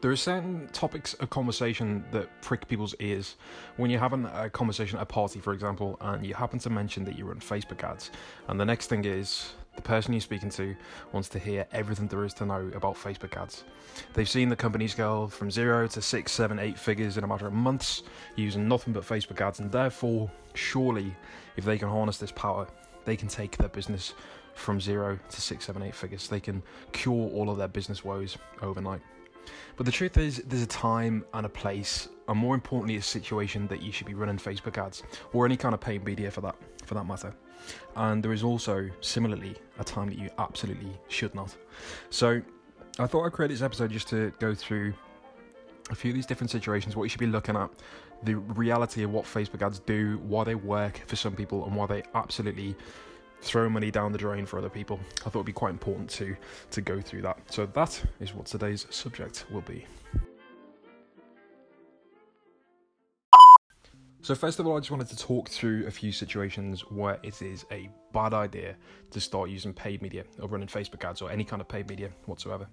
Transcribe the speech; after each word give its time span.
there 0.00 0.10
are 0.10 0.16
certain 0.16 0.68
topics 0.72 1.14
of 1.14 1.30
conversation 1.30 2.04
that 2.12 2.28
prick 2.42 2.68
people's 2.68 2.94
ears. 3.00 3.36
When 3.76 3.90
you're 3.90 4.00
having 4.00 4.26
a 4.26 4.50
conversation 4.50 4.98
at 4.98 5.02
a 5.02 5.06
party, 5.06 5.40
for 5.40 5.52
example, 5.52 5.96
and 6.00 6.24
you 6.24 6.34
happen 6.34 6.58
to 6.60 6.70
mention 6.70 7.04
that 7.04 7.16
you 7.16 7.24
run 7.24 7.40
Facebook 7.40 7.82
ads, 7.82 8.10
and 8.48 8.60
the 8.60 8.64
next 8.64 8.88
thing 8.88 9.04
is 9.04 9.54
the 9.74 9.82
person 9.82 10.12
you're 10.12 10.20
speaking 10.20 10.50
to 10.50 10.74
wants 11.12 11.28
to 11.30 11.38
hear 11.38 11.66
everything 11.72 12.08
there 12.08 12.24
is 12.24 12.34
to 12.34 12.46
know 12.46 12.70
about 12.74 12.94
Facebook 12.94 13.40
ads. 13.40 13.64
They've 14.12 14.28
seen 14.28 14.48
the 14.48 14.56
companies 14.56 14.94
go 14.94 15.28
from 15.28 15.50
zero 15.50 15.86
to 15.88 16.02
six, 16.02 16.32
seven, 16.32 16.58
eight 16.58 16.78
figures 16.78 17.16
in 17.16 17.24
a 17.24 17.26
matter 17.26 17.46
of 17.46 17.52
months 17.52 18.02
using 18.36 18.68
nothing 18.68 18.92
but 18.92 19.02
Facebook 19.02 19.40
ads, 19.40 19.60
and 19.60 19.72
therefore, 19.72 20.30
surely, 20.54 21.14
if 21.56 21.64
they 21.64 21.78
can 21.78 21.88
harness 21.88 22.18
this 22.18 22.32
power, 22.32 22.66
they 23.06 23.16
can 23.16 23.28
take 23.28 23.56
their 23.56 23.68
business 23.68 24.14
from 24.54 24.80
zero 24.80 25.18
to 25.30 25.40
six, 25.40 25.64
seven, 25.64 25.82
eight 25.82 25.94
figures. 25.94 26.28
They 26.28 26.40
can 26.40 26.62
cure 26.92 27.30
all 27.30 27.50
of 27.50 27.58
their 27.58 27.68
business 27.68 28.04
woes 28.04 28.36
overnight. 28.62 29.00
But 29.76 29.86
the 29.86 29.92
truth 29.92 30.16
is, 30.16 30.42
there's 30.46 30.62
a 30.62 30.66
time 30.66 31.24
and 31.34 31.46
a 31.46 31.48
place, 31.48 32.08
and 32.28 32.38
more 32.38 32.54
importantly, 32.54 32.96
a 32.96 33.02
situation 33.02 33.66
that 33.68 33.82
you 33.82 33.92
should 33.92 34.06
be 34.06 34.14
running 34.14 34.38
Facebook 34.38 34.78
ads 34.78 35.02
or 35.32 35.46
any 35.46 35.56
kind 35.56 35.74
of 35.74 35.80
paid 35.80 36.04
media 36.04 36.30
for 36.30 36.40
that, 36.42 36.56
for 36.84 36.94
that 36.94 37.04
matter. 37.04 37.34
And 37.96 38.22
there 38.22 38.32
is 38.32 38.42
also, 38.42 38.88
similarly, 39.00 39.56
a 39.78 39.84
time 39.84 40.08
that 40.08 40.18
you 40.18 40.30
absolutely 40.38 40.98
should 41.08 41.34
not. 41.34 41.54
So, 42.10 42.40
I 42.98 43.06
thought 43.06 43.26
I'd 43.26 43.32
create 43.32 43.48
this 43.48 43.62
episode 43.62 43.90
just 43.90 44.08
to 44.08 44.32
go 44.38 44.54
through 44.54 44.94
a 45.90 45.94
few 45.94 46.10
of 46.10 46.14
these 46.14 46.26
different 46.26 46.50
situations, 46.50 46.96
what 46.96 47.04
you 47.04 47.08
should 47.08 47.20
be 47.20 47.26
looking 47.26 47.56
at, 47.56 47.70
the 48.22 48.34
reality 48.34 49.02
of 49.02 49.10
what 49.10 49.24
Facebook 49.24 49.62
ads 49.62 49.78
do, 49.80 50.18
why 50.26 50.44
they 50.44 50.54
work 50.54 51.02
for 51.06 51.16
some 51.16 51.34
people, 51.36 51.64
and 51.66 51.76
why 51.76 51.86
they 51.86 52.02
absolutely 52.14 52.74
throw 53.46 53.68
money 53.68 53.90
down 53.90 54.12
the 54.12 54.18
drain 54.18 54.44
for 54.44 54.58
other 54.58 54.68
people. 54.68 54.98
I 55.20 55.30
thought 55.30 55.36
it'd 55.36 55.46
be 55.46 55.52
quite 55.52 55.70
important 55.70 56.10
to 56.10 56.36
to 56.72 56.80
go 56.80 57.00
through 57.00 57.22
that. 57.22 57.38
So 57.50 57.66
that 57.66 58.02
is 58.20 58.34
what 58.34 58.46
today's 58.46 58.86
subject 58.90 59.46
will 59.50 59.62
be. 59.62 59.86
So 64.20 64.34
first 64.34 64.58
of 64.58 64.66
all, 64.66 64.76
I 64.76 64.80
just 64.80 64.90
wanted 64.90 65.08
to 65.10 65.16
talk 65.16 65.48
through 65.48 65.86
a 65.86 65.90
few 65.90 66.10
situations 66.10 66.80
where 66.90 67.20
it 67.22 67.40
is 67.42 67.64
a 67.70 67.88
bad 68.12 68.34
idea 68.34 68.74
to 69.12 69.20
start 69.20 69.50
using 69.50 69.72
paid 69.72 70.02
media 70.02 70.24
or 70.42 70.48
running 70.48 70.66
Facebook 70.66 71.08
ads 71.08 71.22
or 71.22 71.30
any 71.30 71.44
kind 71.44 71.62
of 71.62 71.68
paid 71.68 71.88
media 71.88 72.10
whatsoever. 72.24 72.66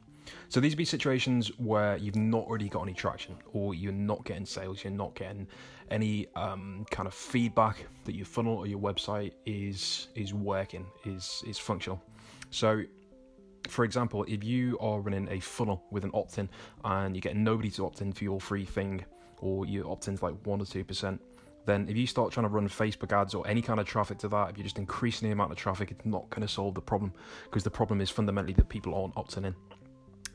So 0.49 0.59
these 0.59 0.71
would 0.73 0.77
be 0.77 0.85
situations 0.85 1.51
where 1.57 1.97
you've 1.97 2.15
not 2.15 2.45
already 2.45 2.69
got 2.69 2.83
any 2.83 2.93
traction, 2.93 3.35
or 3.53 3.73
you're 3.73 3.91
not 3.91 4.23
getting 4.25 4.45
sales, 4.45 4.83
you're 4.83 4.93
not 4.93 5.15
getting 5.15 5.47
any 5.91 6.27
um, 6.35 6.85
kind 6.91 7.07
of 7.07 7.13
feedback 7.13 7.85
that 8.05 8.15
your 8.15 8.25
funnel 8.25 8.57
or 8.57 8.67
your 8.67 8.79
website 8.79 9.33
is 9.45 10.07
is 10.15 10.33
working, 10.33 10.85
is 11.05 11.43
is 11.45 11.57
functional. 11.59 12.01
So 12.49 12.83
for 13.69 13.85
example, 13.85 14.25
if 14.27 14.43
you 14.43 14.77
are 14.79 14.99
running 14.99 15.27
a 15.29 15.39
funnel 15.39 15.83
with 15.89 16.03
an 16.03 16.11
opt-in 16.13 16.49
and 16.83 17.15
you 17.15 17.21
get 17.21 17.35
nobody 17.35 17.69
to 17.71 17.85
opt 17.85 18.01
in 18.01 18.11
for 18.11 18.23
your 18.23 18.39
free 18.39 18.65
thing, 18.65 19.05
or 19.39 19.65
you 19.65 19.89
opt 19.89 20.07
in 20.07 20.17
to 20.17 20.25
like 20.25 20.35
one 20.43 20.61
or 20.61 20.65
two 20.65 20.83
percent, 20.83 21.21
then 21.65 21.87
if 21.87 21.95
you 21.95 22.05
start 22.05 22.31
trying 22.31 22.45
to 22.45 22.49
run 22.49 22.67
Facebook 22.67 23.13
ads 23.13 23.33
or 23.33 23.47
any 23.47 23.61
kind 23.61 23.79
of 23.79 23.85
traffic 23.85 24.17
to 24.19 24.27
that, 24.27 24.49
if 24.49 24.57
you're 24.57 24.63
just 24.63 24.79
increasing 24.79 25.29
the 25.29 25.33
amount 25.33 25.51
of 25.51 25.57
traffic, 25.57 25.91
it's 25.91 26.05
not 26.05 26.29
going 26.29 26.41
to 26.41 26.47
solve 26.47 26.75
the 26.75 26.81
problem 26.81 27.13
because 27.45 27.63
the 27.63 27.71
problem 27.71 28.01
is 28.01 28.09
fundamentally 28.09 28.53
that 28.53 28.67
people 28.67 28.93
aren't 28.93 29.15
opting 29.15 29.45
in. 29.45 29.55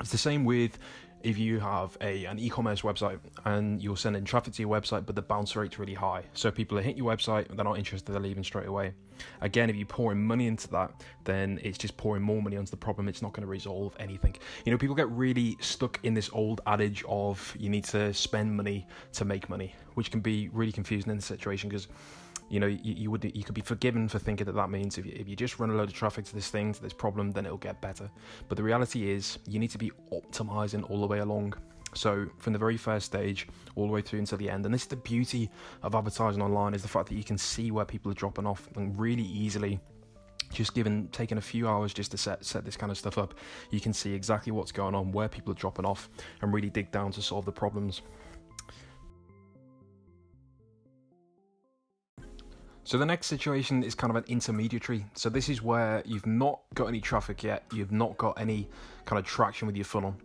It's 0.00 0.10
the 0.10 0.18
same 0.18 0.44
with 0.44 0.78
if 1.22 1.36
you 1.36 1.58
have 1.58 1.96
a 2.00 2.24
an 2.26 2.38
e-commerce 2.38 2.82
website 2.82 3.18
and 3.44 3.82
you're 3.82 3.96
sending 3.96 4.24
traffic 4.24 4.54
to 4.54 4.62
your 4.62 4.70
website, 4.70 5.04
but 5.04 5.16
the 5.16 5.22
bounce 5.22 5.56
rate's 5.56 5.78
really 5.78 5.94
high. 5.94 6.22
So 6.34 6.50
people 6.50 6.78
are 6.78 6.82
hitting 6.82 6.98
your 6.98 7.12
website, 7.12 7.48
they're 7.48 7.64
not 7.64 7.78
interested, 7.78 8.12
they're 8.12 8.20
leaving 8.20 8.44
straight 8.44 8.66
away. 8.66 8.92
Again, 9.40 9.68
if 9.68 9.74
you're 9.74 9.86
pouring 9.86 10.24
money 10.24 10.46
into 10.46 10.68
that, 10.68 10.92
then 11.24 11.58
it's 11.62 11.76
just 11.76 11.96
pouring 11.96 12.22
more 12.22 12.40
money 12.40 12.56
onto 12.56 12.70
the 12.70 12.76
problem. 12.76 13.08
It's 13.08 13.20
not 13.20 13.32
going 13.32 13.42
to 13.42 13.48
resolve 13.48 13.96
anything. 13.98 14.36
You 14.64 14.70
know, 14.70 14.78
people 14.78 14.94
get 14.94 15.10
really 15.10 15.56
stuck 15.60 15.98
in 16.04 16.14
this 16.14 16.30
old 16.32 16.60
adage 16.66 17.04
of 17.08 17.56
you 17.58 17.68
need 17.68 17.84
to 17.86 18.14
spend 18.14 18.56
money 18.56 18.86
to 19.14 19.24
make 19.24 19.48
money, 19.48 19.74
which 19.94 20.12
can 20.12 20.20
be 20.20 20.48
really 20.50 20.72
confusing 20.72 21.10
in 21.10 21.16
this 21.16 21.26
situation 21.26 21.68
because 21.68 21.88
you 22.48 22.60
know 22.60 22.66
you, 22.66 22.94
you, 22.94 23.10
would 23.10 23.24
you 23.24 23.44
could 23.44 23.54
be 23.54 23.60
forgiven 23.60 24.08
for 24.08 24.18
thinking 24.18 24.46
that 24.46 24.54
that 24.54 24.70
means 24.70 24.98
if 24.98 25.06
you, 25.06 25.12
if 25.14 25.28
you 25.28 25.36
just 25.36 25.58
run 25.58 25.70
a 25.70 25.74
load 25.74 25.88
of 25.88 25.94
traffic 25.94 26.24
to 26.26 26.34
this 26.34 26.48
thing 26.48 26.72
to 26.72 26.82
this 26.82 26.92
problem 26.92 27.30
then 27.30 27.46
it'll 27.46 27.58
get 27.58 27.80
better. 27.80 28.10
But 28.48 28.56
the 28.56 28.62
reality 28.62 29.10
is 29.10 29.38
you 29.46 29.58
need 29.58 29.70
to 29.70 29.78
be 29.78 29.92
optimizing 30.12 30.88
all 30.90 31.00
the 31.00 31.06
way 31.06 31.18
along. 31.18 31.54
So 31.94 32.26
from 32.38 32.52
the 32.52 32.58
very 32.58 32.76
first 32.76 33.06
stage 33.06 33.48
all 33.74 33.86
the 33.86 33.92
way 33.92 34.02
through 34.02 34.20
until 34.20 34.38
the 34.38 34.50
end 34.50 34.64
and 34.64 34.74
this 34.74 34.82
is 34.82 34.88
the 34.88 34.96
beauty 34.96 35.50
of 35.82 35.94
advertising 35.94 36.42
online 36.42 36.74
is 36.74 36.82
the 36.82 36.88
fact 36.88 37.08
that 37.08 37.14
you 37.14 37.24
can 37.24 37.38
see 37.38 37.70
where 37.70 37.84
people 37.84 38.10
are 38.10 38.14
dropping 38.14 38.46
off 38.46 38.68
and 38.76 38.98
really 38.98 39.24
easily. 39.24 39.80
Just 40.50 40.74
given 40.74 41.08
taking 41.12 41.36
a 41.36 41.42
few 41.42 41.68
hours 41.68 41.92
just 41.92 42.10
to 42.12 42.18
set 42.18 42.42
set 42.44 42.64
this 42.64 42.76
kind 42.76 42.90
of 42.90 42.96
stuff 42.96 43.18
up 43.18 43.34
you 43.70 43.80
can 43.80 43.92
see 43.92 44.14
exactly 44.14 44.50
what's 44.50 44.72
going 44.72 44.94
on 44.94 45.12
where 45.12 45.28
people 45.28 45.52
are 45.52 45.56
dropping 45.56 45.84
off 45.84 46.08
and 46.40 46.54
really 46.54 46.70
dig 46.70 46.90
down 46.90 47.12
to 47.12 47.20
solve 47.20 47.44
the 47.44 47.52
problems 47.52 48.00
So 52.88 52.96
the 52.96 53.04
next 53.04 53.26
situation 53.26 53.82
is 53.82 53.94
kind 53.94 54.10
of 54.10 54.16
an 54.16 54.24
intermediary. 54.28 55.04
So 55.12 55.28
this 55.28 55.50
is 55.50 55.60
where 55.60 56.02
you've 56.06 56.24
not 56.24 56.60
got 56.72 56.86
any 56.86 57.02
traffic 57.02 57.42
yet, 57.42 57.64
you've 57.70 57.92
not 57.92 58.16
got 58.16 58.40
any 58.40 58.66
kind 59.04 59.18
of 59.20 59.26
traction 59.26 59.66
with 59.66 59.76
your 59.76 59.84
funnel, 59.84 60.16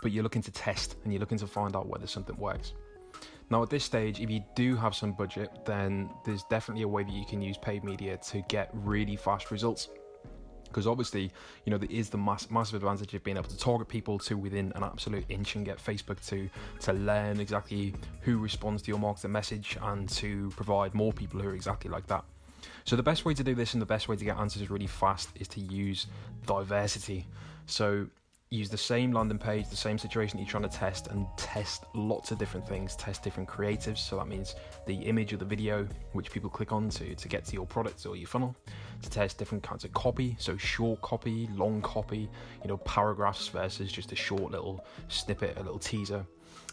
but 0.00 0.10
you're 0.10 0.22
looking 0.22 0.40
to 0.40 0.50
test 0.50 0.96
and 1.04 1.12
you're 1.12 1.20
looking 1.20 1.36
to 1.36 1.46
find 1.46 1.76
out 1.76 1.88
whether 1.88 2.06
something 2.06 2.38
works. 2.38 2.72
Now, 3.50 3.62
at 3.62 3.68
this 3.68 3.84
stage, 3.84 4.18
if 4.18 4.30
you 4.30 4.42
do 4.54 4.76
have 4.76 4.94
some 4.94 5.12
budget, 5.12 5.50
then 5.66 6.08
there's 6.24 6.42
definitely 6.44 6.84
a 6.84 6.88
way 6.88 7.02
that 7.02 7.12
you 7.12 7.26
can 7.26 7.42
use 7.42 7.58
paid 7.58 7.84
media 7.84 8.16
to 8.16 8.40
get 8.48 8.70
really 8.72 9.16
fast 9.16 9.50
results 9.50 9.90
because 10.70 10.86
obviously 10.86 11.30
you 11.64 11.70
know 11.70 11.78
there 11.78 11.90
is 11.90 12.10
the 12.10 12.18
mass, 12.18 12.50
massive 12.50 12.76
advantage 12.76 13.12
of 13.14 13.22
being 13.24 13.36
able 13.36 13.48
to 13.48 13.58
target 13.58 13.88
people 13.88 14.18
to 14.18 14.36
within 14.36 14.72
an 14.76 14.82
absolute 14.82 15.24
inch 15.28 15.56
and 15.56 15.64
get 15.64 15.78
facebook 15.78 16.24
to 16.26 16.48
to 16.80 16.92
learn 16.92 17.40
exactly 17.40 17.94
who 18.22 18.38
responds 18.38 18.82
to 18.82 18.88
your 18.88 18.98
marketing 18.98 19.32
message 19.32 19.76
and 19.82 20.08
to 20.08 20.50
provide 20.56 20.94
more 20.94 21.12
people 21.12 21.40
who 21.40 21.48
are 21.48 21.54
exactly 21.54 21.90
like 21.90 22.06
that. 22.06 22.24
So 22.84 22.96
the 22.96 23.02
best 23.02 23.24
way 23.24 23.34
to 23.34 23.44
do 23.44 23.54
this 23.54 23.74
and 23.74 23.80
the 23.80 23.86
best 23.86 24.08
way 24.08 24.16
to 24.16 24.24
get 24.24 24.36
answers 24.36 24.68
really 24.70 24.86
fast 24.86 25.30
is 25.36 25.48
to 25.48 25.60
use 25.60 26.06
diversity. 26.46 27.26
So 27.66 28.06
use 28.52 28.68
the 28.68 28.76
same 28.76 29.12
landing 29.12 29.38
page, 29.38 29.68
the 29.68 29.76
same 29.76 29.96
situation 29.96 30.36
you're 30.36 30.48
trying 30.48 30.64
to 30.64 30.68
test, 30.68 31.06
and 31.06 31.24
test 31.36 31.84
lots 31.94 32.32
of 32.32 32.38
different 32.38 32.66
things. 32.66 32.96
Test 32.96 33.22
different 33.22 33.48
creatives. 33.48 33.98
So 33.98 34.16
that 34.16 34.26
means 34.26 34.56
the 34.86 34.94
image 34.94 35.32
or 35.32 35.36
the 35.36 35.44
video 35.44 35.86
which 36.14 36.32
people 36.32 36.50
click 36.50 36.72
on 36.72 36.88
to 36.90 37.14
to 37.14 37.28
get 37.28 37.44
to 37.44 37.52
your 37.52 37.64
product 37.64 38.04
or 38.06 38.16
your 38.16 38.26
funnel. 38.26 38.56
To 39.02 39.10
test 39.10 39.38
different 39.38 39.62
kinds 39.62 39.84
of 39.84 39.92
copy. 39.92 40.34
So 40.40 40.56
short 40.56 41.00
copy, 41.00 41.48
long 41.54 41.80
copy. 41.80 42.28
You 42.64 42.68
know, 42.68 42.78
paragraphs 42.78 43.46
versus 43.48 43.92
just 43.92 44.10
a 44.10 44.16
short 44.16 44.50
little 44.50 44.84
snippet, 45.06 45.56
a 45.56 45.62
little 45.62 45.78
teaser. 45.78 46.26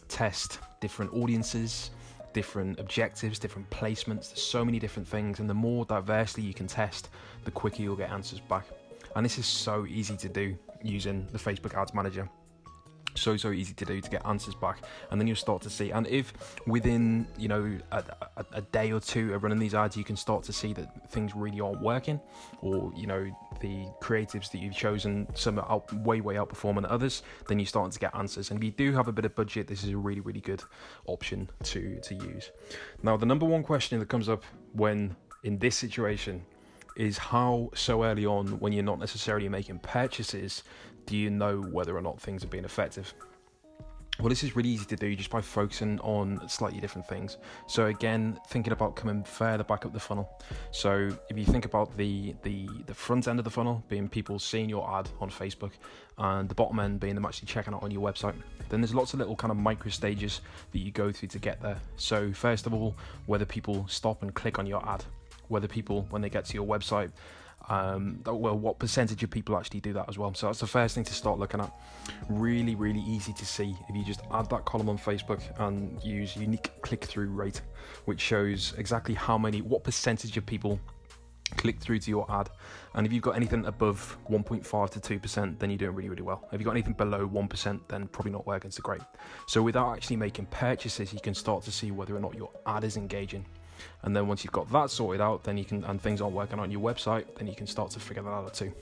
Test 0.08 0.60
different 0.82 1.14
audiences 1.14 1.92
different 2.34 2.80
objectives, 2.80 3.40
different 3.40 3.68
placements. 3.72 4.30
There's 4.30 4.44
so 4.44 4.64
many 4.64 4.78
different 4.78 5.08
things, 5.08 5.40
and 5.40 5.50
the 5.50 5.56
more 5.56 5.86
diversely 5.86 6.44
you 6.44 6.54
can 6.54 6.68
test, 6.68 7.10
the 7.46 7.52
quicker 7.52 7.82
you'll 7.82 7.96
get 7.96 8.12
answers 8.12 8.40
back. 8.42 8.68
And 9.16 9.26
this 9.26 9.40
is 9.40 9.48
so 9.48 9.88
easy 9.88 10.16
to 10.18 10.30
do 10.30 10.56
using 10.88 11.28
the 11.32 11.38
Facebook 11.38 11.76
Ads 11.76 11.94
Manager. 11.94 12.30
So 13.16 13.36
so 13.36 13.50
easy 13.50 13.74
to 13.74 13.86
do 13.86 14.00
to 14.00 14.10
get 14.12 14.24
answers 14.28 14.54
back, 14.54 14.84
and 15.10 15.20
then 15.20 15.28
you'll 15.28 15.36
start 15.36 15.64
to 15.64 15.72
see. 15.72 15.90
And 15.90 16.06
if 16.06 16.34
within 16.68 17.28
you 17.36 17.48
know 17.48 17.78
a, 17.92 18.04
a, 18.38 18.46
a, 18.54 18.62
day 18.62 18.92
or 18.92 19.00
two 19.00 19.34
of 19.34 19.42
running 19.42 19.58
these 19.58 19.74
ads, 19.74 19.98
you 19.98 20.04
can 20.04 20.16
start 20.16 20.44
to 20.44 20.54
see 20.54 20.72
that 20.74 21.12
things 21.12 21.36
really 21.36 21.60
aren't 21.60 21.82
working, 21.82 22.22
or 22.62 22.92
you 22.96 23.08
know 23.08 23.26
the 23.60 23.88
creatives 24.04 24.52
that 24.52 24.60
you've 24.60 24.76
chosen 24.76 25.28
some 25.34 25.58
are 25.58 25.68
out, 25.68 25.92
way 26.04 26.22
way 26.22 26.36
outperforming 26.36 26.86
others, 26.88 27.24
then 27.48 27.58
you're 27.58 27.66
starting 27.66 27.92
to 27.92 28.00
get 28.00 28.16
answers. 28.16 28.52
And 28.52 28.60
if 28.60 28.64
you 28.64 28.72
do 28.72 28.94
have 28.94 29.08
a 29.08 29.12
bit 29.12 29.26
of 29.26 29.34
budget, 29.34 29.66
this 29.66 29.84
is 29.84 29.90
a 29.90 29.98
really 29.98 30.22
really 30.22 30.42
good 30.42 30.62
option 31.08 31.50
to 31.64 32.00
to 32.02 32.14
use. 32.14 32.52
Now 33.02 33.18
the 33.18 33.26
number 33.26 33.48
one 33.48 33.64
question 33.64 33.98
that 33.98 34.10
comes 34.10 34.30
up 34.30 34.44
when 34.74 35.16
in 35.44 35.58
this 35.58 35.76
situation 35.76 36.46
is 36.98 37.18
how 37.18 37.70
so 37.76 38.04
early 38.04 38.26
on, 38.26 38.60
when 38.60 38.74
you're 38.74 38.84
not 38.84 39.00
necessarily 39.00 39.48
making 39.48 39.80
purchases, 39.80 40.64
do 41.06 41.16
you 41.16 41.30
know 41.30 41.62
whether 41.62 41.96
or 41.96 42.02
not 42.02 42.20
things 42.20 42.44
are 42.44 42.48
being 42.48 42.66
effective? 42.66 43.14
Well, 44.20 44.30
this 44.30 44.44
is 44.44 44.56
really 44.56 44.70
easy 44.70 44.86
to 44.86 44.96
do 44.96 45.16
just 45.16 45.30
by 45.30 45.42
focusing 45.42 46.00
on 46.00 46.50
slightly 46.50 46.80
different 46.80 47.08
things. 47.08 47.38
So 47.68 47.86
again, 47.86 48.40
thinking 48.48 48.74
about 48.74 48.96
coming 48.96 49.24
further 49.24 49.64
back 49.64 49.86
up 49.86 49.94
the 49.94 50.00
funnel. 50.00 50.28
So 50.72 51.10
if 51.30 51.38
you 51.38 51.46
think 51.46 51.66
about 51.66 51.96
the 51.96 52.34
the 52.42 52.68
the 52.88 52.96
front 52.96 53.28
end 53.28 53.38
of 53.38 53.46
the 53.46 53.52
funnel 53.52 53.84
being 53.90 54.10
people 54.10 54.40
seeing 54.40 54.70
your 54.70 54.90
ad 54.92 55.08
on 55.22 55.30
Facebook, 55.30 55.74
and 56.18 56.50
the 56.50 56.56
bottom 56.56 56.80
end 56.80 57.00
being 57.00 57.14
them 57.14 57.26
actually 57.26 57.46
checking 57.46 57.76
out 57.76 57.84
on 57.84 57.92
your 57.92 58.02
website, 58.02 58.34
then 58.70 58.82
there's 58.82 58.96
lots 58.96 59.14
of 59.14 59.20
little 59.20 59.36
kind 59.36 59.52
of 59.52 59.58
micro 59.58 59.92
stages 59.92 60.42
that 60.72 60.80
you 60.80 60.90
go 60.90 61.12
through 61.12 61.30
to 61.30 61.40
get 61.40 61.62
there. 61.62 61.80
So 61.98 62.34
first 62.34 62.66
of 62.66 62.74
all, 62.74 62.96
whether 63.28 63.46
people 63.46 63.86
stop 63.88 64.24
and 64.24 64.34
click 64.34 64.58
on 64.58 64.66
your 64.66 64.84
ad 64.90 65.06
whether 65.48 65.68
people 65.68 66.08
when 66.10 66.22
they 66.22 66.30
get 66.30 66.46
to 66.46 66.54
your 66.54 66.66
website 66.66 67.12
um, 67.70 68.22
well 68.26 68.58
what 68.58 68.80
percentage 68.80 69.24
of 69.24 69.30
people 69.30 69.58
actually 69.58 69.82
do 69.82 69.92
that 69.92 70.06
as 70.08 70.18
well 70.18 70.34
so 70.34 70.48
that's 70.48 70.60
the 70.60 70.68
first 70.68 70.96
thing 70.96 71.04
to 71.04 71.14
start 71.14 71.38
looking 71.38 71.60
at 71.60 71.72
really 72.30 72.76
really 72.76 73.02
easy 73.02 73.34
to 73.34 73.46
see 73.46 73.76
if 73.90 73.96
you 73.96 74.06
just 74.06 74.22
add 74.32 74.50
that 74.50 74.64
column 74.64 74.88
on 74.88 74.98
facebook 74.98 75.42
and 75.60 76.02
use 76.04 76.38
unique 76.38 76.72
click-through 76.82 77.28
rate 77.30 77.62
which 78.06 78.22
shows 78.22 78.74
exactly 78.78 79.14
how 79.16 79.38
many 79.38 79.62
what 79.62 79.84
percentage 79.84 80.38
of 80.38 80.46
people 80.46 80.80
click 81.56 81.80
through 81.80 82.00
to 82.00 82.10
your 82.10 82.30
ad. 82.30 82.50
And 82.94 83.06
if 83.06 83.14
you've 83.14 83.24
got 83.24 83.36
anything 83.36 83.66
above 83.66 84.18
1.5 84.30 84.90
to 84.90 85.20
2%, 85.20 85.60
then 85.60 85.70
you're 85.70 85.78
doing 85.78 85.96
really, 85.96 86.10
really 86.10 86.22
well. 86.22 86.48
If 86.52 86.60
you've 86.60 86.66
got 86.66 86.72
anything 86.72 86.94
below 86.94 87.28
1%, 87.28 87.80
then 87.88 88.08
probably 88.08 88.32
not 88.32 88.46
working 88.46 88.72
so 88.72 88.82
great. 88.82 89.02
So 89.46 89.62
without 89.62 89.94
actually 89.94 90.18
making 90.18 90.48
purchases, 90.48 91.14
you 91.14 91.20
can 91.22 91.34
start 91.34 91.64
to 91.64 91.72
see 91.72 91.92
whether 91.92 92.16
or 92.16 92.20
not 92.20 92.36
your 92.36 92.52
ad 92.66 92.84
is 92.84 92.98
engaging. 92.98 93.46
And 94.04 94.16
then 94.16 94.28
once 94.28 94.44
you've 94.44 94.54
got 94.54 94.72
that 94.72 94.90
sorted 94.90 95.22
out, 95.22 95.44
then 95.44 95.58
you 95.58 95.66
can, 95.66 95.84
and 95.84 96.02
things 96.02 96.22
aren't 96.22 96.36
working 96.36 96.60
on 96.60 96.72
your 96.72 96.82
website, 96.82 97.26
then 97.36 97.48
you 97.48 97.56
can 97.56 97.68
start 97.68 97.92
to 97.92 98.00
figure 98.00 98.24
that 98.24 98.30
out 98.30 98.54
too. 98.54 98.74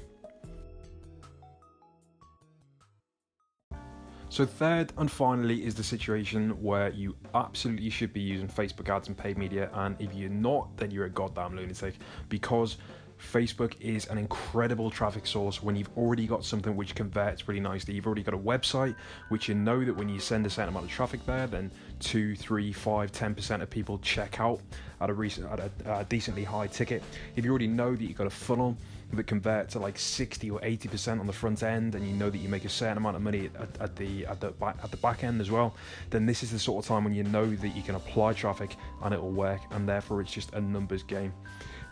So, 4.30 4.46
third 4.46 4.92
and 4.98 5.10
finally, 5.10 5.66
is 5.66 5.76
the 5.76 5.84
situation 5.84 6.62
where 6.62 6.90
you 6.90 7.16
absolutely 7.34 7.90
should 7.90 8.12
be 8.12 8.20
using 8.20 8.50
Facebook 8.50 8.94
ads 8.94 9.08
and 9.08 9.18
paid 9.18 9.38
media. 9.38 9.70
And 9.74 9.96
if 9.98 10.14
you're 10.14 10.30
not, 10.30 10.76
then 10.76 10.92
you're 10.92 11.06
a 11.06 11.10
goddamn 11.10 11.56
lunatic 11.56 11.96
because 12.28 12.76
Facebook 13.20 13.74
is 13.80 14.06
an 14.08 14.18
incredible 14.18 14.90
traffic 14.90 15.26
source 15.26 15.62
when 15.64 15.76
you've 15.76 15.90
already 15.98 16.28
got 16.28 16.44
something 16.44 16.76
which 16.76 16.96
converts 16.96 17.48
really 17.48 17.60
nicely. 17.60 17.94
You've 17.94 18.06
already 18.06 18.24
got 18.24 18.34
a 18.34 18.40
website 18.40 18.96
which 19.30 19.48
you 19.48 19.56
know 19.56 19.84
that 19.84 19.96
when 19.96 20.10
you 20.10 20.20
send 20.20 20.46
a 20.46 20.50
certain 20.50 20.70
amount 20.70 20.86
of 20.86 20.92
traffic 20.92 21.26
there, 21.26 21.48
then 21.48 21.72
two, 22.00 22.36
three, 22.36 22.72
five, 22.72 23.12
ten 23.12 23.34
percent 23.34 23.62
of 23.62 23.70
people 23.70 23.98
check 24.00 24.40
out 24.40 24.60
at 25.02 25.10
a 25.10 25.14
recent 25.14 25.52
at 25.52 25.60
a, 25.60 26.00
a 26.00 26.04
decently 26.06 26.44
high 26.44 26.68
ticket. 26.68 27.04
If 27.36 27.46
you 27.46 27.52
already 27.52 27.68
know 27.68 27.96
that 27.96 28.04
you've 28.04 28.18
got 28.18 28.28
a 28.28 28.32
funnel 28.32 28.78
that 29.14 29.28
converts 29.28 29.74
to 29.74 29.80
like 29.80 29.98
60 29.98 30.50
or 30.50 30.60
80 30.64 30.90
percent 30.90 31.20
on 31.20 31.28
the 31.28 31.34
front 31.34 31.64
end, 31.64 31.96
and 31.96 32.08
you 32.08 32.14
know 32.14 32.30
that 32.30 32.38
you 32.38 32.50
make 32.50 32.66
a 32.66 32.70
certain 32.70 32.98
amount 32.98 33.16
of 33.16 33.22
money 33.22 33.50
at, 33.60 33.82
at 33.82 33.96
the 33.96 34.26
at 34.26 34.40
the 34.42 34.52
back, 34.52 34.78
at 34.84 34.92
the 34.92 34.98
back 34.98 35.24
end 35.24 35.42
as 35.42 35.52
well, 35.52 35.76
then 36.10 36.26
this 36.26 36.44
is 36.44 36.52
the 36.52 36.60
sort 36.60 36.84
of 36.84 36.88
time 36.88 37.04
when 37.04 37.14
you 37.14 37.24
know 37.24 37.50
that 37.56 37.70
you 37.70 37.82
can 37.82 37.96
apply 37.96 38.34
traffic 38.34 38.76
and 39.04 39.14
it 39.14 39.22
will 39.22 39.32
work, 39.32 39.62
and 39.72 39.88
therefore 39.88 40.22
it's 40.22 40.32
just 40.32 40.54
a 40.54 40.62
numbers 40.62 41.04
game 41.04 41.34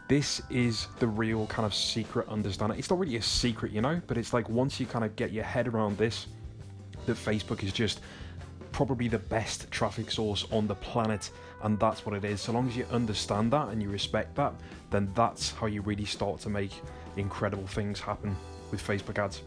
this 0.08 0.42
is 0.50 0.88
the 1.00 1.08
real 1.08 1.48
kind 1.48 1.66
of 1.66 1.74
secret 1.74 2.28
understanding. 2.28 2.78
It's 2.78 2.90
not 2.90 3.00
really 3.00 3.16
a 3.16 3.22
secret, 3.22 3.72
you 3.72 3.82
know, 3.82 4.02
but 4.08 4.18
it's 4.18 4.34
like 4.34 4.50
once 4.50 4.80
you 4.80 4.86
kind 4.86 5.06
of 5.06 5.16
get 5.16 5.32
your 5.32 5.44
head 5.44 5.68
around 5.68 5.98
this, 5.98 6.28
that 7.06 7.18
Facebook 7.18 7.64
is 7.64 7.72
just 7.72 8.02
probably 8.72 9.08
the 9.08 9.20
best 9.20 9.70
traffic 9.72 10.12
source 10.12 10.46
on 10.52 10.68
the 10.68 10.76
planet, 10.76 11.30
and 11.62 11.80
that's 11.80 12.06
what 12.06 12.16
it 12.16 12.26
is. 12.26 12.42
So 12.42 12.52
long 12.52 12.68
as 12.68 12.76
you 12.76 12.86
understand 12.92 13.52
that 13.54 13.70
and 13.70 13.82
you 13.82 13.90
respect 13.90 14.36
that, 14.36 14.54
then 14.90 15.12
that's 15.16 15.52
how 15.52 15.68
you 15.68 15.82
really 15.82 16.06
start 16.06 16.40
to 16.42 16.50
make 16.50 16.72
incredible 17.16 17.68
things 17.68 18.00
happen 18.00 18.36
with 18.72 18.86
Facebook 18.86 19.20
ads. 19.20 19.42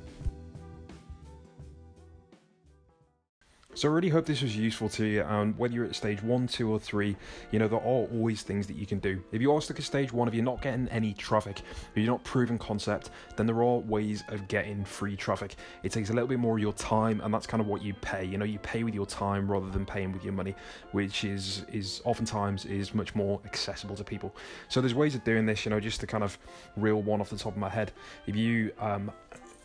So 3.76 3.90
I 3.90 3.92
really 3.92 4.08
hope 4.08 4.24
this 4.24 4.40
was 4.40 4.56
useful 4.56 4.88
to 4.88 5.04
you, 5.04 5.22
and 5.22 5.54
whether 5.58 5.74
you're 5.74 5.84
at 5.84 5.94
stage 5.94 6.22
one, 6.22 6.46
two, 6.46 6.72
or 6.72 6.80
three, 6.80 7.14
you 7.50 7.58
know 7.58 7.68
there 7.68 7.78
are 7.78 7.82
always 7.82 8.40
things 8.40 8.66
that 8.68 8.76
you 8.76 8.86
can 8.86 9.00
do. 9.00 9.22
If 9.32 9.42
you 9.42 9.52
are 9.52 9.60
stuck 9.60 9.78
at 9.78 9.84
stage 9.84 10.14
one, 10.14 10.26
if 10.26 10.32
you're 10.32 10.42
not 10.42 10.62
getting 10.62 10.88
any 10.88 11.12
traffic, 11.12 11.60
if 11.60 11.94
you're 11.94 12.06
not 12.06 12.24
proving 12.24 12.56
concept, 12.56 13.10
then 13.36 13.44
there 13.44 13.62
are 13.62 13.76
ways 13.80 14.24
of 14.28 14.48
getting 14.48 14.82
free 14.82 15.14
traffic. 15.14 15.56
It 15.82 15.92
takes 15.92 16.08
a 16.08 16.14
little 16.14 16.26
bit 16.26 16.38
more 16.38 16.56
of 16.56 16.62
your 16.62 16.72
time, 16.72 17.20
and 17.20 17.34
that's 17.34 17.46
kind 17.46 17.60
of 17.60 17.66
what 17.66 17.82
you 17.82 17.92
pay. 17.92 18.24
You 18.24 18.38
know, 18.38 18.46
you 18.46 18.58
pay 18.60 18.82
with 18.82 18.94
your 18.94 19.04
time 19.04 19.46
rather 19.46 19.68
than 19.68 19.84
paying 19.84 20.10
with 20.10 20.24
your 20.24 20.32
money, 20.32 20.54
which 20.92 21.24
is 21.24 21.66
is 21.70 22.00
oftentimes 22.06 22.64
is 22.64 22.94
much 22.94 23.14
more 23.14 23.42
accessible 23.44 23.94
to 23.96 24.04
people. 24.04 24.34
So 24.68 24.80
there's 24.80 24.94
ways 24.94 25.14
of 25.14 25.22
doing 25.22 25.44
this. 25.44 25.66
You 25.66 25.70
know, 25.70 25.80
just 25.80 26.00
to 26.00 26.06
kind 26.06 26.24
of 26.24 26.38
reel 26.78 27.02
one 27.02 27.20
off 27.20 27.28
the 27.28 27.36
top 27.36 27.52
of 27.52 27.58
my 27.58 27.68
head. 27.68 27.92
If 28.26 28.36
you 28.36 28.72
um, 28.78 29.12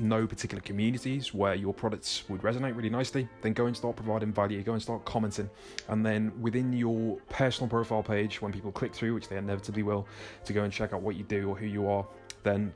know 0.02 0.28
particular 0.28 0.62
communities 0.62 1.34
where 1.34 1.56
your 1.56 1.74
products 1.74 2.24
would 2.30 2.42
resonate 2.42 2.76
really 2.76 2.90
nicely, 2.90 3.28
then 3.42 3.54
go 3.54 3.68
and 3.68 3.76
start 3.76 3.96
providing 3.96 4.34
value, 4.34 4.62
go 4.64 4.74
and 4.74 4.82
start 4.82 5.06
commenting. 5.06 5.50
And 5.88 6.06
then 6.06 6.32
within 6.42 6.74
your 6.74 7.18
personal 7.30 7.70
profile 7.70 8.04
page, 8.04 8.42
when 8.42 8.52
people 8.52 8.72
click 8.72 8.94
through, 8.94 9.14
which 9.14 9.28
they 9.28 9.38
inevitably 9.38 9.84
will, 9.84 10.08
to 10.46 10.54
go 10.54 10.64
and 10.64 10.74
check 10.74 10.94
out 10.94 11.02
what 11.02 11.16
you 11.16 11.24
do 11.24 11.50
or 11.50 11.56
who 11.56 11.66
you 11.66 11.88
are, 11.88 12.06
then 12.44 12.74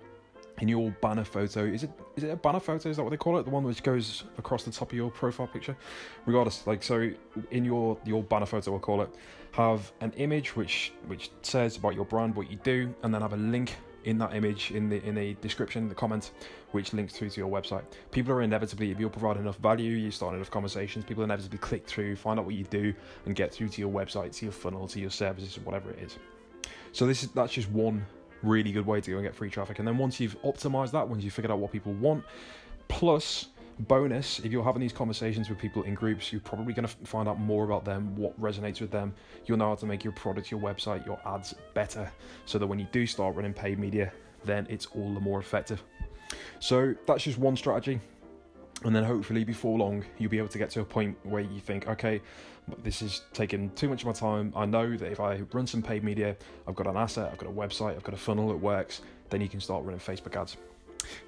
in 0.61 0.67
your 0.67 0.89
banner 1.01 1.23
photo, 1.23 1.65
is 1.65 1.83
it 1.83 1.91
is 2.15 2.23
it 2.23 2.29
a 2.29 2.35
banner 2.35 2.59
photo? 2.59 2.89
Is 2.89 2.97
that 2.97 3.03
what 3.03 3.09
they 3.09 3.17
call 3.17 3.37
it? 3.37 3.43
The 3.43 3.49
one 3.49 3.63
which 3.63 3.83
goes 3.83 4.23
across 4.37 4.63
the 4.63 4.71
top 4.71 4.91
of 4.91 4.97
your 4.97 5.11
profile 5.11 5.47
picture? 5.47 5.75
Regardless, 6.25 6.65
like 6.65 6.81
so 6.81 7.11
in 7.51 7.65
your 7.65 7.97
your 8.05 8.23
banner 8.23 8.45
photo 8.45 8.71
we'll 8.71 8.79
call 8.79 9.01
it, 9.01 9.09
have 9.51 9.91
an 10.01 10.13
image 10.13 10.55
which 10.55 10.93
which 11.07 11.31
says 11.41 11.77
about 11.77 11.95
your 11.95 12.05
brand, 12.05 12.35
what 12.35 12.49
you 12.49 12.57
do, 12.63 12.93
and 13.03 13.13
then 13.13 13.21
have 13.21 13.33
a 13.33 13.37
link 13.37 13.75
in 14.05 14.17
that 14.19 14.33
image 14.33 14.71
in 14.71 14.89
the 14.89 15.03
in 15.03 15.15
the 15.15 15.33
description, 15.41 15.89
the 15.89 15.95
comments, 15.95 16.31
which 16.71 16.93
links 16.93 17.13
through 17.13 17.29
to 17.29 17.41
your 17.41 17.49
website. 17.49 17.83
People 18.11 18.33
are 18.33 18.41
inevitably, 18.41 18.91
if 18.91 18.99
you 18.99 19.09
provide 19.09 19.37
enough 19.37 19.57
value, 19.57 19.91
you 19.91 20.11
start 20.11 20.35
enough 20.35 20.49
conversations, 20.49 21.03
people 21.03 21.23
inevitably 21.23 21.57
click 21.57 21.85
through, 21.85 22.15
find 22.15 22.39
out 22.39 22.45
what 22.45 22.55
you 22.55 22.63
do, 22.65 22.93
and 23.25 23.35
get 23.35 23.53
through 23.53 23.69
to 23.69 23.81
your 23.81 23.91
website, 23.91 24.31
to 24.37 24.45
your 24.45 24.51
funnel, 24.51 24.87
to 24.87 24.99
your 24.99 25.09
services, 25.09 25.59
whatever 25.59 25.89
it 25.91 25.99
is. 25.99 26.17
So 26.91 27.05
this 27.05 27.23
is 27.23 27.31
that's 27.31 27.53
just 27.53 27.69
one 27.71 28.05
really 28.43 28.71
good 28.71 28.85
way 28.85 29.01
to 29.01 29.11
go 29.11 29.17
and 29.17 29.25
get 29.25 29.35
free 29.35 29.49
traffic. 29.49 29.79
And 29.79 29.87
then 29.87 29.97
once 29.97 30.19
you've 30.19 30.41
optimized 30.43 30.91
that, 30.91 31.07
once 31.07 31.23
you've 31.23 31.33
figured 31.33 31.51
out 31.51 31.59
what 31.59 31.71
people 31.71 31.93
want, 31.93 32.23
plus 32.87 33.47
bonus 33.79 34.39
if 34.39 34.51
you're 34.51 34.63
having 34.63 34.81
these 34.81 34.93
conversations 34.93 35.49
with 35.49 35.59
people 35.59 35.83
in 35.83 35.93
groups 35.93 36.31
you're 36.31 36.41
probably 36.41 36.73
going 36.73 36.87
to 36.87 36.95
find 37.05 37.27
out 37.27 37.39
more 37.39 37.65
about 37.65 37.83
them 37.83 38.15
what 38.15 38.39
resonates 38.41 38.79
with 38.79 38.91
them. 38.91 39.13
You'll 39.45 39.57
know 39.57 39.69
how 39.69 39.75
to 39.75 39.85
make 39.85 40.03
your 40.03 40.13
product 40.13 40.49
your 40.49 40.59
website 40.61 41.05
your 41.05 41.19
ads 41.25 41.53
better 41.73 42.09
so 42.45 42.57
that 42.57 42.67
when 42.67 42.79
you 42.79 42.87
do 42.91 43.05
start 43.05 43.35
running 43.35 43.53
paid 43.53 43.77
media 43.77 44.11
then 44.45 44.65
it's 44.69 44.85
all 44.87 45.13
the 45.13 45.19
more 45.19 45.39
effective. 45.39 45.81
So 46.59 46.93
that's 47.07 47.23
just 47.23 47.37
one 47.37 47.57
strategy. 47.57 47.99
And 48.83 48.95
then 48.95 49.03
hopefully 49.03 49.43
before 49.43 49.77
long 49.77 50.05
you'll 50.17 50.31
be 50.31 50.37
able 50.37 50.49
to 50.49 50.57
get 50.57 50.69
to 50.71 50.81
a 50.81 50.85
point 50.85 51.17
where 51.23 51.41
you 51.41 51.59
think 51.59 51.87
okay 51.87 52.21
this 52.81 53.01
is 53.01 53.21
taking 53.33 53.69
too 53.71 53.89
much 53.89 54.01
of 54.01 54.07
my 54.07 54.13
time. 54.13 54.53
I 54.55 54.65
know 54.65 54.95
that 54.97 55.11
if 55.11 55.19
i 55.19 55.41
run 55.53 55.67
some 55.67 55.81
paid 55.81 56.03
media 56.03 56.35
i've 56.67 56.75
got 56.75 56.87
an 56.87 56.97
asset 56.97 57.29
i've 57.31 57.37
got 57.37 57.49
a 57.49 57.53
website 57.53 57.95
i've 57.95 58.03
got 58.03 58.15
a 58.15 58.17
funnel 58.17 58.47
that 58.47 58.57
works 58.57 59.01
then 59.29 59.41
you 59.41 59.49
can 59.49 59.59
start 59.59 59.83
running 59.83 59.99
facebook 59.99 60.39
ads 60.39 60.57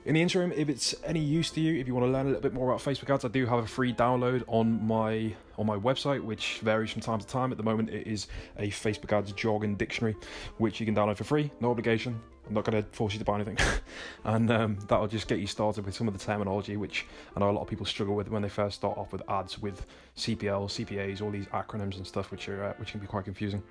in 0.05 0.13
the 0.13 0.21
interim, 0.21 0.51
if 0.53 0.69
it's 0.69 0.95
any 1.03 1.19
use 1.19 1.49
to 1.51 1.61
you, 1.61 1.79
if 1.79 1.87
you 1.87 1.93
want 1.93 2.05
to 2.05 2.11
learn 2.11 2.25
a 2.25 2.29
little 2.29 2.41
bit 2.41 2.53
more 2.53 2.69
about 2.69 2.81
Facebook 2.81 3.13
ads, 3.13 3.25
I 3.25 3.27
do 3.27 3.45
have 3.45 3.59
a 3.59 3.67
free 3.67 3.93
download 3.93 4.43
on 4.47 4.85
my 4.85 5.35
on 5.57 5.65
my 5.65 5.75
website, 5.75 6.21
which 6.21 6.59
varies 6.59 6.91
from 6.91 7.01
time 7.01 7.19
to 7.19 7.27
time. 7.27 7.51
At 7.51 7.57
the 7.57 7.63
moment, 7.63 7.89
it 7.89 8.07
is 8.07 8.27
a 8.57 8.69
Facebook 8.69 9.11
ads 9.11 9.31
jargon 9.31 9.75
dictionary, 9.75 10.15
which 10.57 10.79
you 10.79 10.85
can 10.85 10.95
download 10.95 11.17
for 11.17 11.23
free, 11.23 11.51
no 11.59 11.71
obligation. 11.71 12.19
I'm 12.47 12.53
not 12.53 12.63
going 12.63 12.81
to 12.81 12.89
force 12.91 13.11
you 13.13 13.19
to 13.19 13.25
buy 13.25 13.35
anything, 13.35 13.57
and 14.23 14.49
um, 14.49 14.77
that'll 14.87 15.07
just 15.07 15.27
get 15.27 15.39
you 15.39 15.47
started 15.47 15.85
with 15.85 15.95
some 15.95 16.07
of 16.07 16.17
the 16.17 16.23
terminology, 16.23 16.77
which 16.77 17.05
I 17.35 17.41
know 17.41 17.49
a 17.49 17.51
lot 17.51 17.61
of 17.61 17.67
people 17.67 17.85
struggle 17.85 18.15
with 18.15 18.29
when 18.29 18.41
they 18.41 18.49
first 18.49 18.77
start 18.77 18.97
off 18.97 19.11
with 19.11 19.21
ads, 19.29 19.59
with 19.59 19.85
CPL, 20.15 20.67
CPAs, 20.69 21.21
all 21.21 21.31
these 21.31 21.47
acronyms 21.47 21.97
and 21.97 22.07
stuff, 22.07 22.31
which 22.31 22.47
are 22.47 22.63
uh, 22.63 22.73
which 22.77 22.91
can 22.91 23.01
be 23.01 23.07
quite 23.07 23.25
confusing. 23.25 23.61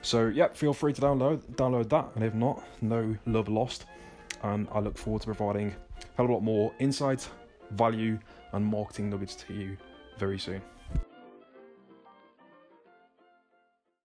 So 0.00 0.28
yeah, 0.28 0.48
feel 0.48 0.72
free 0.72 0.94
to 0.94 1.00
download 1.00 1.42
download 1.56 1.90
that, 1.90 2.06
and 2.14 2.24
if 2.24 2.32
not, 2.32 2.64
no 2.80 3.14
love 3.26 3.48
lost 3.48 3.84
and 4.44 4.68
I 4.70 4.78
look 4.78 4.96
forward 4.96 5.22
to 5.22 5.26
providing 5.26 5.74
a 6.18 6.22
lot 6.22 6.40
more 6.40 6.72
insight, 6.78 7.28
value, 7.72 8.18
and 8.52 8.64
marketing 8.64 9.10
nuggets 9.10 9.34
to 9.36 9.52
you 9.54 9.76
very 10.18 10.38
soon. 10.38 10.62